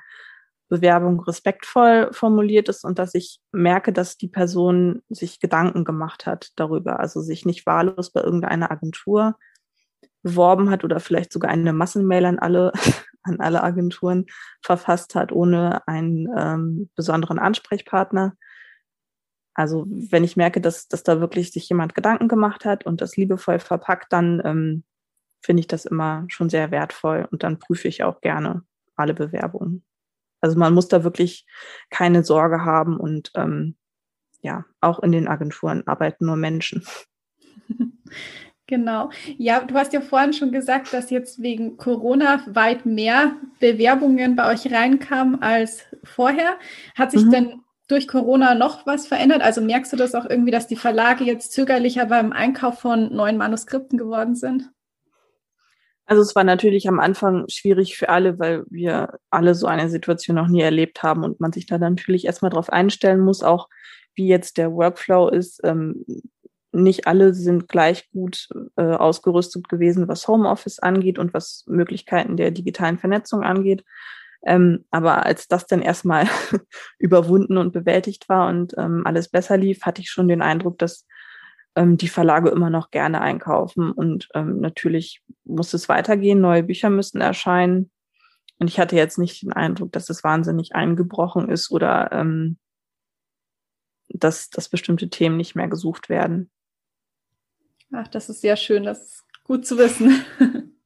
[0.72, 6.52] Bewerbung respektvoll formuliert ist und dass ich merke, dass die Person sich Gedanken gemacht hat
[6.56, 9.36] darüber, also sich nicht wahllos bei irgendeiner Agentur
[10.22, 12.72] beworben hat oder vielleicht sogar eine Massenmail an alle,
[13.22, 14.24] an alle Agenturen
[14.62, 18.34] verfasst hat, ohne einen ähm, besonderen Ansprechpartner.
[19.52, 23.18] Also wenn ich merke, dass, dass da wirklich sich jemand Gedanken gemacht hat und das
[23.18, 24.84] liebevoll verpackt, dann ähm,
[25.44, 28.62] finde ich das immer schon sehr wertvoll und dann prüfe ich auch gerne
[28.96, 29.84] alle Bewerbungen.
[30.42, 31.46] Also man muss da wirklich
[31.88, 33.76] keine Sorge haben und ähm,
[34.42, 36.84] ja, auch in den Agenturen arbeiten nur Menschen.
[38.68, 39.10] Genau.
[39.36, 44.50] Ja, du hast ja vorhin schon gesagt, dass jetzt wegen Corona weit mehr Bewerbungen bei
[44.50, 46.54] euch reinkamen als vorher.
[46.94, 47.30] Hat sich mhm.
[47.30, 49.42] denn durch Corona noch was verändert?
[49.42, 53.36] Also merkst du das auch irgendwie, dass die Verlage jetzt zögerlicher beim Einkauf von neuen
[53.36, 54.70] Manuskripten geworden sind?
[56.12, 60.36] Also es war natürlich am Anfang schwierig für alle, weil wir alle so eine Situation
[60.36, 63.70] noch nie erlebt haben und man sich da natürlich erstmal darauf einstellen muss, auch
[64.14, 65.62] wie jetzt der Workflow ist.
[65.64, 66.04] Ähm,
[66.70, 72.50] nicht alle sind gleich gut äh, ausgerüstet gewesen, was Homeoffice angeht und was Möglichkeiten der
[72.50, 73.82] digitalen Vernetzung angeht.
[74.44, 76.28] Ähm, aber als das dann erstmal
[76.98, 81.06] überwunden und bewältigt war und ähm, alles besser lief, hatte ich schon den Eindruck, dass
[81.76, 83.92] ähm, die Verlage immer noch gerne einkaufen.
[83.92, 87.90] Und ähm, natürlich muss es weitergehen, neue Bücher müssen erscheinen.
[88.58, 92.58] Und ich hatte jetzt nicht den Eindruck, dass es wahnsinnig eingebrochen ist oder ähm,
[94.08, 96.50] dass, dass bestimmte Themen nicht mehr gesucht werden.
[97.92, 100.24] Ach, das ist sehr schön, das ist gut zu wissen.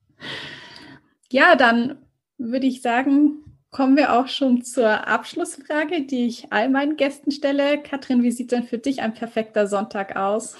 [1.30, 2.04] ja, dann
[2.38, 3.45] würde ich sagen,
[3.76, 7.82] kommen wir auch schon zur Abschlussfrage, die ich all meinen Gästen stelle.
[7.82, 10.56] Katrin, wie sieht denn für dich ein perfekter Sonntag aus?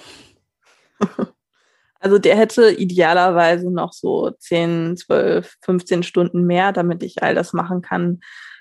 [1.99, 7.53] Also der hätte idealerweise noch so 10, 12, 15 Stunden mehr, damit ich all das
[7.53, 8.19] machen kann,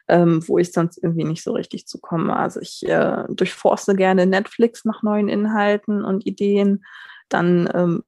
[0.08, 2.34] ähm, wo ich sonst irgendwie nicht so richtig zukomme.
[2.34, 6.82] Also ich äh, durchforste gerne Netflix nach neuen Inhalten und Ideen.
[7.28, 8.04] Dann ähm,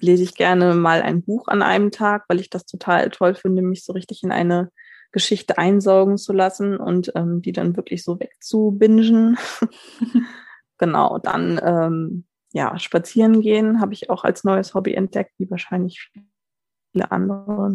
[0.00, 3.60] lese ich gerne mal ein Buch an einem Tag, weil ich das total toll finde,
[3.60, 4.70] mich so richtig in eine
[5.12, 9.38] Geschichte einsaugen zu lassen und ähm, die dann wirklich so wegzubingen.
[10.78, 16.10] genau, dann ähm, ja, spazieren gehen habe ich auch als neues Hobby entdeckt, wie wahrscheinlich
[16.92, 17.74] viele andere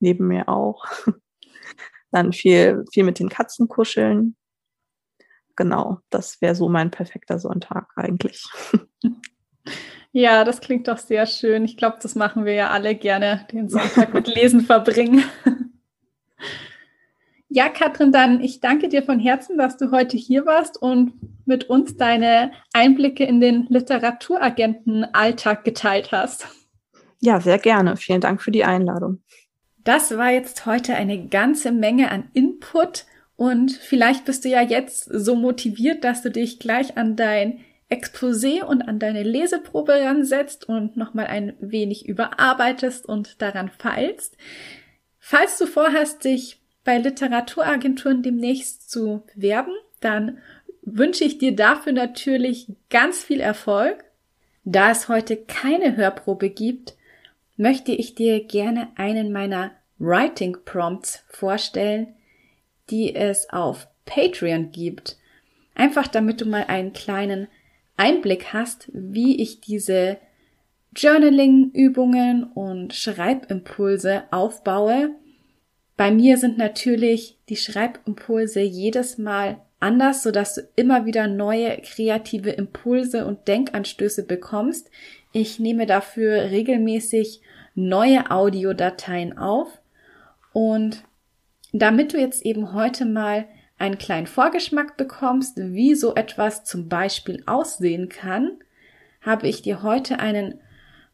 [0.00, 0.84] neben mir auch.
[2.10, 4.36] Dann viel, viel mit den Katzen kuscheln.
[5.56, 8.44] Genau, das wäre so mein perfekter Sonntag eigentlich.
[10.10, 11.66] Ja, das klingt doch sehr schön.
[11.66, 15.22] Ich glaube, das machen wir ja alle gerne, den Sonntag mit Lesen verbringen.
[17.50, 21.14] Ja, Katrin, dann ich danke dir von Herzen, dass du heute hier warst und
[21.46, 26.46] mit uns deine Einblicke in den Literaturagenten-Alltag geteilt hast.
[27.20, 27.96] Ja, sehr gerne.
[27.96, 29.22] Vielen Dank für die Einladung.
[29.82, 33.06] Das war jetzt heute eine ganze Menge an Input
[33.36, 38.62] und vielleicht bist du ja jetzt so motiviert, dass du dich gleich an dein Exposé
[38.62, 44.36] und an deine Leseprobe ransetzt und nochmal ein wenig überarbeitest und daran feilst.
[45.18, 50.38] Falls du vorhast, dich bei Literaturagenturen demnächst zu bewerben, dann
[50.80, 54.06] wünsche ich dir dafür natürlich ganz viel Erfolg.
[54.64, 56.96] Da es heute keine Hörprobe gibt,
[57.58, 62.14] möchte ich dir gerne einen meiner Writing Prompts vorstellen,
[62.88, 65.18] die es auf Patreon gibt.
[65.74, 67.48] Einfach damit du mal einen kleinen
[67.98, 70.16] Einblick hast, wie ich diese
[70.96, 75.10] Journaling-Übungen und Schreibimpulse aufbaue
[75.98, 82.50] bei mir sind natürlich die Schreibimpulse jedes Mal anders, sodass du immer wieder neue kreative
[82.50, 84.92] Impulse und Denkanstöße bekommst.
[85.32, 87.40] Ich nehme dafür regelmäßig
[87.74, 89.80] neue Audiodateien auf
[90.52, 91.02] und
[91.72, 97.42] damit du jetzt eben heute mal einen kleinen Vorgeschmack bekommst, wie so etwas zum Beispiel
[97.46, 98.52] aussehen kann,
[99.20, 100.60] habe ich dir heute einen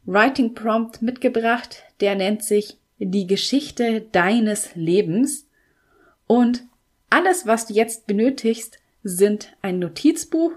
[0.05, 5.49] Writing Prompt mitgebracht, der nennt sich die Geschichte deines Lebens
[6.27, 6.65] und
[7.11, 10.53] alles, was du jetzt benötigst, sind ein Notizbuch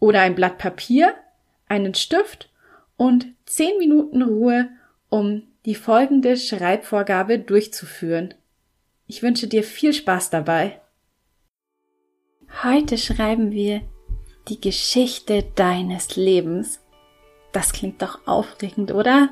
[0.00, 1.14] oder ein Blatt Papier,
[1.68, 2.50] einen Stift
[2.96, 4.68] und zehn Minuten Ruhe,
[5.08, 8.34] um die folgende Schreibvorgabe durchzuführen.
[9.06, 10.80] Ich wünsche dir viel Spaß dabei.
[12.62, 13.82] Heute schreiben wir
[14.48, 16.80] die Geschichte deines Lebens.
[17.52, 19.30] Das klingt doch aufregend, oder?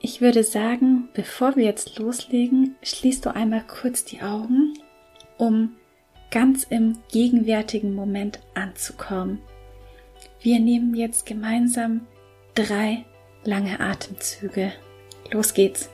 [0.00, 4.74] Ich würde sagen, bevor wir jetzt loslegen, schließt du einmal kurz die Augen,
[5.38, 5.76] um
[6.30, 9.40] ganz im gegenwärtigen Moment anzukommen.
[10.40, 12.06] Wir nehmen jetzt gemeinsam
[12.54, 13.04] drei
[13.44, 14.72] lange Atemzüge.
[15.32, 15.90] Los geht's.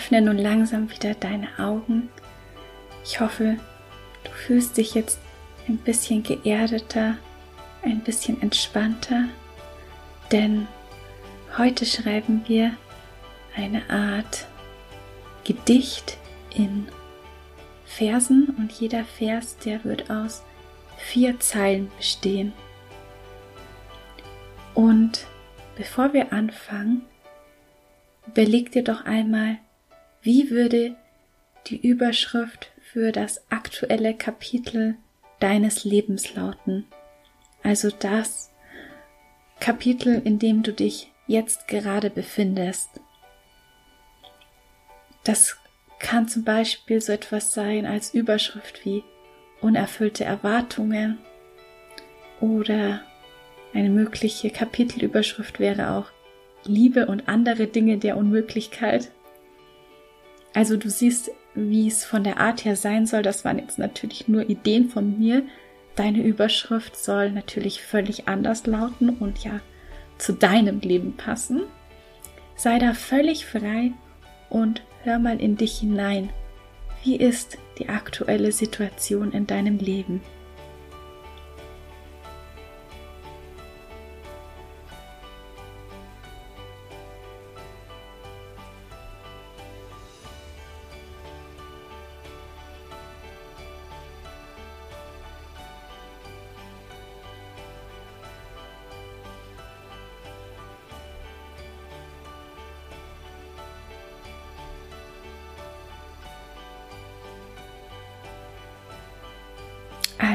[0.00, 2.08] Öffne nun langsam wieder deine Augen.
[3.04, 3.58] Ich hoffe,
[4.24, 5.20] du fühlst dich jetzt
[5.68, 7.18] ein bisschen geerdeter,
[7.82, 9.24] ein bisschen entspannter,
[10.32, 10.66] denn
[11.58, 12.74] heute schreiben wir
[13.54, 14.46] eine Art
[15.44, 16.16] Gedicht
[16.54, 16.88] in
[17.84, 20.42] Versen und jeder Vers, der wird aus
[20.96, 22.54] vier Zeilen bestehen.
[24.72, 25.26] Und
[25.76, 27.02] bevor wir anfangen,
[28.26, 29.58] überleg dir doch einmal,
[30.22, 30.96] wie würde
[31.66, 34.96] die Überschrift für das aktuelle Kapitel
[35.38, 36.86] deines Lebens lauten?
[37.62, 38.50] Also das
[39.60, 43.00] Kapitel, in dem du dich jetzt gerade befindest.
[45.24, 45.58] Das
[45.98, 49.04] kann zum Beispiel so etwas sein als Überschrift wie
[49.60, 51.18] unerfüllte Erwartungen
[52.40, 53.02] oder
[53.74, 56.10] eine mögliche Kapitelüberschrift wäre auch
[56.64, 59.10] Liebe und andere Dinge der Unmöglichkeit.
[60.54, 63.22] Also du siehst, wie es von der Art her sein soll.
[63.22, 65.44] Das waren jetzt natürlich nur Ideen von mir.
[65.96, 69.60] Deine Überschrift soll natürlich völlig anders lauten und ja
[70.18, 71.62] zu deinem Leben passen.
[72.56, 73.92] Sei da völlig frei
[74.48, 76.30] und hör mal in dich hinein.
[77.02, 80.20] Wie ist die aktuelle Situation in deinem Leben?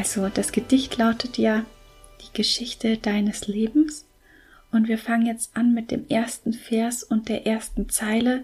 [0.06, 1.66] Also, das Gedicht lautet ja
[2.22, 4.06] die Geschichte deines Lebens.
[4.72, 8.44] Und wir fangen jetzt an mit dem ersten Vers und der ersten Zeile.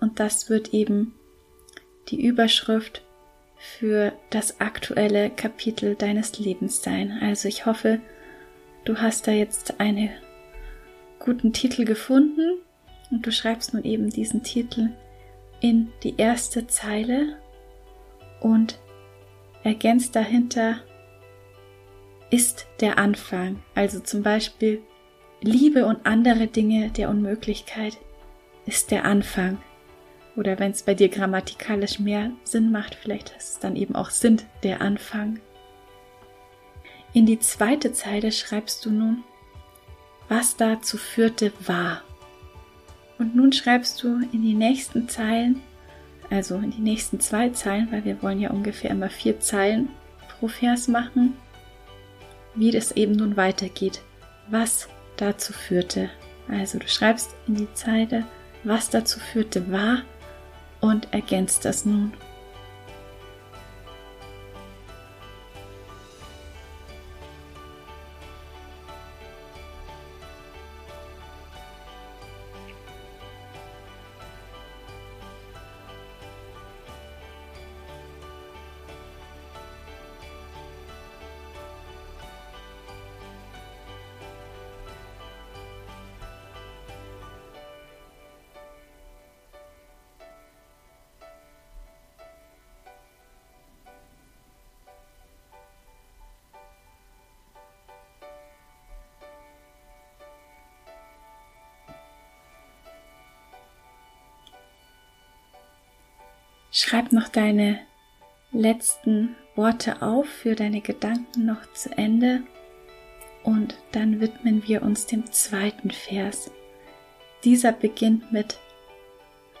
[0.00, 1.14] Und das wird eben
[2.08, 3.02] die Überschrift
[3.56, 7.16] für das aktuelle Kapitel deines Lebens sein.
[7.22, 8.00] Also ich hoffe,
[8.84, 10.10] du hast da jetzt einen
[11.20, 12.58] guten Titel gefunden
[13.12, 14.88] und du schreibst nun eben diesen Titel
[15.60, 17.38] in die erste Zeile
[18.40, 18.80] und
[19.62, 20.80] ergänzt dahinter
[22.36, 23.62] ist der Anfang.
[23.74, 24.82] Also zum Beispiel
[25.40, 27.96] Liebe und andere Dinge der Unmöglichkeit
[28.66, 29.56] ist der Anfang.
[30.36, 34.10] Oder wenn es bei dir grammatikalisch mehr Sinn macht, vielleicht ist es dann eben auch
[34.10, 35.40] sind der Anfang.
[37.14, 39.24] In die zweite Zeile schreibst du nun,
[40.28, 42.02] was dazu führte, war.
[43.18, 45.62] Und nun schreibst du in die nächsten Zeilen,
[46.28, 49.88] also in die nächsten zwei Zeilen, weil wir wollen ja ungefähr immer vier Zeilen
[50.28, 51.32] pro Vers machen,
[52.56, 54.02] wie das eben nun weitergeht,
[54.48, 56.10] was dazu führte.
[56.48, 58.24] Also du schreibst in die Zeile,
[58.64, 60.02] was dazu führte, war
[60.80, 62.12] und ergänzt das nun.
[106.78, 107.78] Schreib noch deine
[108.52, 112.42] letzten Worte auf für deine Gedanken noch zu Ende
[113.42, 116.50] und dann widmen wir uns dem zweiten Vers.
[117.44, 118.58] Dieser beginnt mit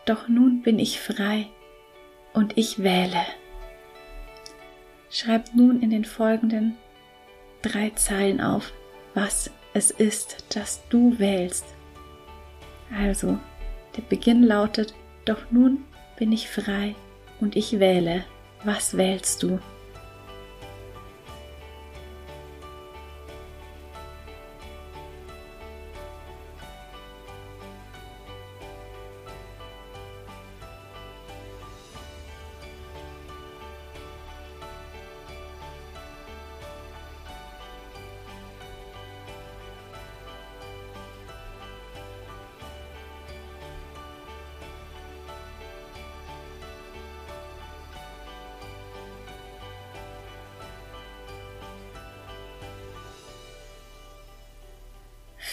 [0.04, 1.46] Doch nun bin ich frei
[2.34, 3.24] und ich wähle.
[5.08, 6.76] Schreib nun in den folgenden
[7.62, 8.74] drei Zeilen auf,
[9.14, 11.64] was es ist, das du wählst.
[12.94, 13.38] Also,
[13.96, 14.92] der Beginn lautet,
[15.24, 15.82] doch nun
[16.18, 16.94] bin ich frei
[17.40, 18.24] und ich wähle.
[18.64, 19.58] Was wählst du?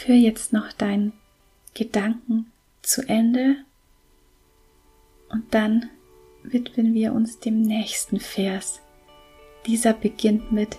[0.03, 1.13] Führ jetzt noch deinen
[1.73, 3.55] Gedanken zu Ende
[5.29, 5.89] und dann
[6.43, 8.81] widmen wir uns dem nächsten Vers.
[9.65, 10.77] Dieser beginnt mit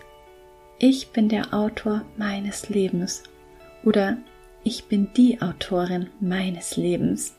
[0.78, 3.22] Ich bin der Autor meines Lebens
[3.82, 4.18] oder
[4.62, 7.34] Ich bin die Autorin meines Lebens.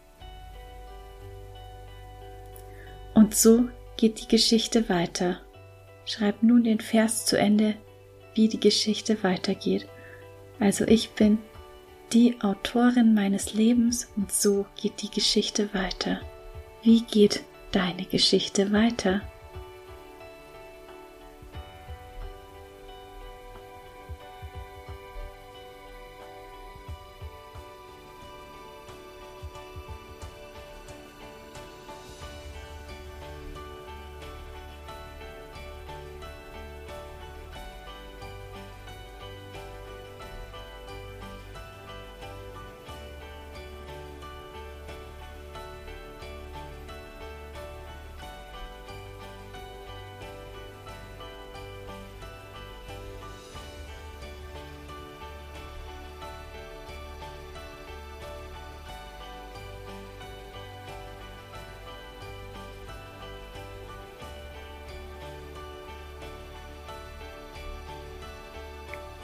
[3.13, 5.39] Und so geht die Geschichte weiter.
[6.05, 7.75] Schreib nun den Vers zu Ende,
[8.33, 9.87] wie die Geschichte weitergeht.
[10.59, 11.37] Also ich bin
[12.15, 16.21] die Autorin meines Lebens und so geht die Geschichte weiter.
[16.81, 19.21] Wie geht deine Geschichte weiter?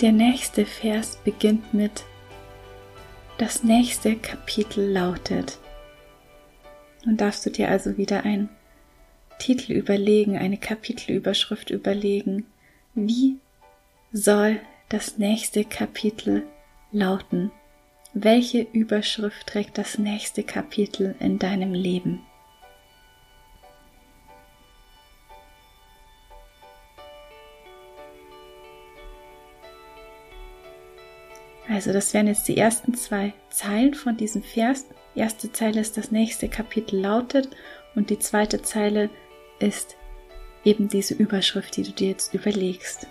[0.01, 2.05] Der nächste Vers beginnt mit
[3.37, 5.59] Das nächste Kapitel lautet.
[7.05, 8.49] Nun darfst du dir also wieder einen
[9.37, 12.47] Titel überlegen, eine Kapitelüberschrift überlegen.
[12.95, 13.37] Wie
[14.11, 16.47] soll das nächste Kapitel
[16.91, 17.51] lauten?
[18.15, 22.25] Welche Überschrift trägt das nächste Kapitel in deinem Leben?
[31.71, 34.85] Also das wären jetzt die ersten zwei Zeilen von diesem Vers.
[35.15, 37.47] Die erste Zeile ist das nächste Kapitel lautet
[37.95, 39.09] und die zweite Zeile
[39.59, 39.95] ist
[40.65, 43.07] eben diese Überschrift, die du dir jetzt überlegst.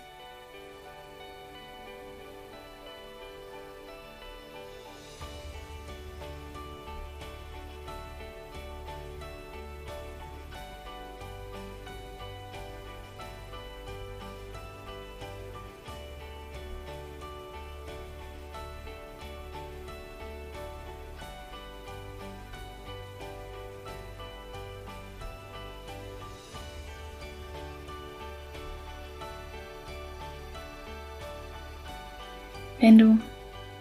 [32.81, 33.19] Wenn du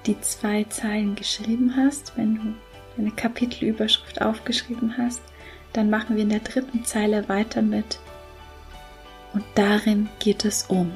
[0.07, 2.55] die zwei Zeilen geschrieben hast, wenn du
[2.97, 5.23] deine Kapitelüberschrift aufgeschrieben hast,
[5.73, 7.99] dann machen wir in der dritten Zeile weiter mit.
[9.33, 10.93] Und darin geht es um.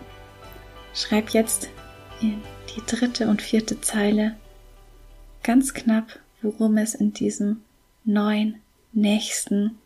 [0.95, 1.71] Schreib jetzt
[2.21, 2.43] in
[2.77, 4.37] die dritte und vierte Zeile
[5.43, 7.63] ganz knapp, worum es in diesem
[8.05, 8.61] neuen
[8.93, 9.79] nächsten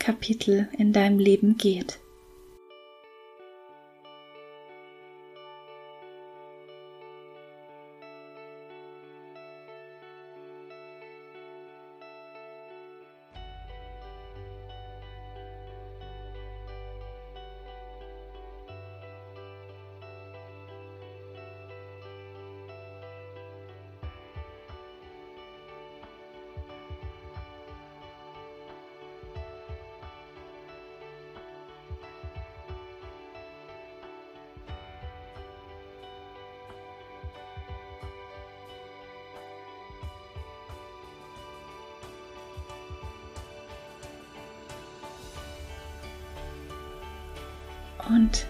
[0.00, 2.00] Kapitel in deinem Leben geht.
[48.08, 48.46] Und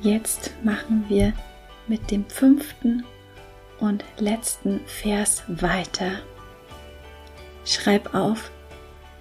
[0.00, 1.32] jetzt machen wir
[1.86, 3.04] mit dem fünften
[3.78, 6.20] und letzten Vers weiter.
[7.64, 8.50] Schreib auf,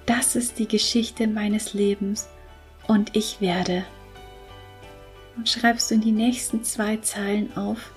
[0.05, 2.27] das ist die Geschichte meines Lebens
[2.87, 3.83] und ich werde.
[5.35, 7.91] Und schreibst du in die nächsten zwei Zeilen auf,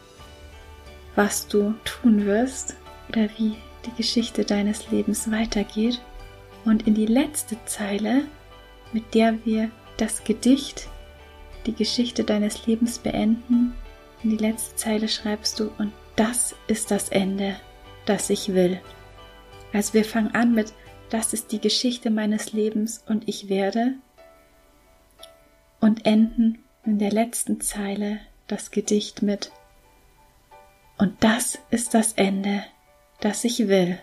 [1.14, 2.76] was du tun wirst
[3.08, 3.56] oder wie
[3.86, 6.00] die Geschichte deines Lebens weitergeht.
[6.64, 8.24] Und in die letzte Zeile,
[8.92, 10.88] mit der wir das Gedicht
[11.66, 13.74] die Geschichte deines Lebens beenden.
[14.22, 17.56] In die letzte Zeile schreibst du, und das ist das Ende,
[18.06, 18.80] das ich will.
[19.72, 20.72] Also wir fangen an mit,
[21.10, 23.94] das ist die Geschichte meines Lebens und ich werde.
[25.80, 29.52] Und enden in der letzten Zeile das Gedicht mit,
[30.98, 32.64] und das ist das Ende,
[33.20, 33.98] das ich will.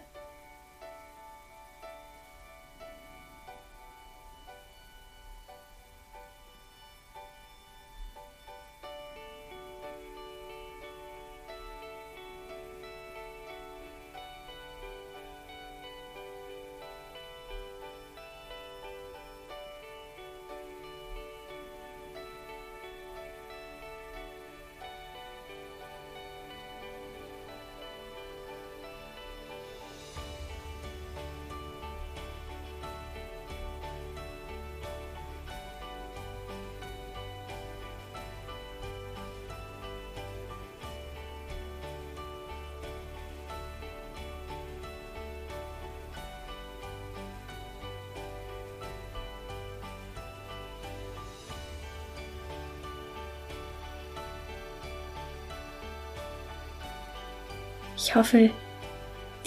[58.06, 58.52] Ich hoffe,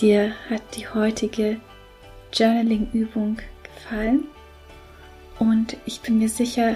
[0.00, 1.60] dir hat die heutige
[2.32, 4.24] Journaling-Übung gefallen
[5.38, 6.74] und ich bin mir sicher,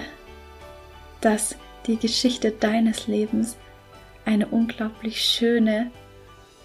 [1.19, 3.57] dass die Geschichte deines Lebens
[4.23, 5.91] eine unglaublich schöne,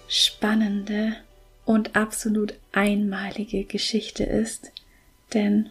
[0.07, 1.17] spannende
[1.65, 4.71] und absolut einmalige Geschichte ist,
[5.33, 5.69] denn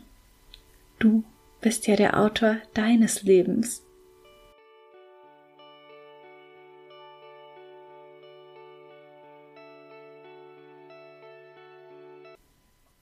[0.99, 1.25] du
[1.63, 3.81] bist ja der Autor deines Lebens.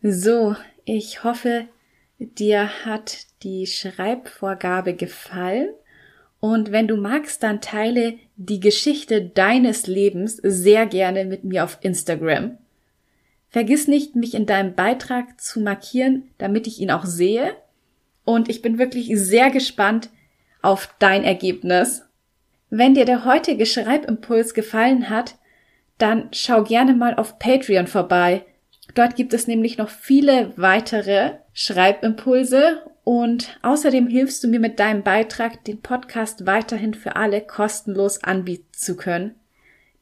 [0.09, 0.55] So,
[0.85, 1.67] ich hoffe,
[2.21, 5.71] dir hat die Schreibvorgabe gefallen.
[6.39, 11.79] Und wenn du magst, dann teile die Geschichte deines Lebens sehr gerne mit mir auf
[11.81, 12.57] Instagram.
[13.49, 17.57] Vergiss nicht, mich in deinem Beitrag zu markieren, damit ich ihn auch sehe.
[18.25, 20.11] Und ich bin wirklich sehr gespannt
[20.63, 22.05] auf dein Ergebnis.
[22.71, 25.35] Wenn dir der heutige Schreibimpuls gefallen hat,
[25.99, 28.45] dann schau gerne mal auf Patreon vorbei.
[28.97, 35.03] Dort gibt es nämlich noch viele weitere Schreibimpulse und außerdem hilfst du mir mit deinem
[35.03, 39.35] Beitrag, den Podcast weiterhin für alle kostenlos anbieten zu können.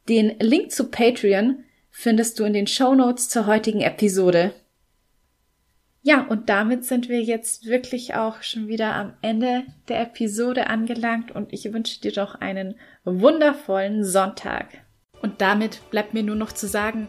[0.08, 4.54] Den Link zu Patreon findest du in den Show Notes zur heutigen Episode.
[6.02, 11.32] Ja, und damit sind wir jetzt wirklich auch schon wieder am Ende der Episode angelangt
[11.32, 14.68] und ich wünsche dir doch einen wundervollen Sonntag.
[15.20, 17.08] Und damit bleibt mir nur noch zu sagen,